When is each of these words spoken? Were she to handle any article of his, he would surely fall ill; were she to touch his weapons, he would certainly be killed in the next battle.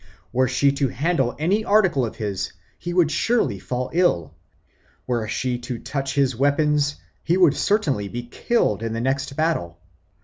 Were 0.33 0.47
she 0.47 0.71
to 0.71 0.87
handle 0.87 1.35
any 1.37 1.63
article 1.63 2.07
of 2.07 2.15
his, 2.15 2.53
he 2.79 2.91
would 2.91 3.11
surely 3.11 3.59
fall 3.59 3.91
ill; 3.93 4.33
were 5.05 5.27
she 5.27 5.59
to 5.59 5.77
touch 5.77 6.15
his 6.15 6.35
weapons, 6.35 6.95
he 7.23 7.37
would 7.37 7.55
certainly 7.55 8.07
be 8.07 8.23
killed 8.23 8.81
in 8.81 8.93
the 8.93 8.99
next 9.01 9.35
battle. 9.35 9.77